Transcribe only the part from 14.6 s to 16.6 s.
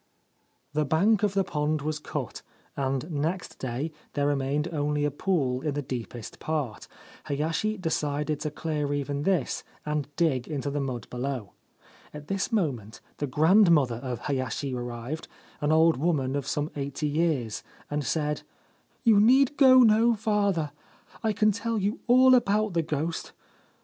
arrived, an old woman of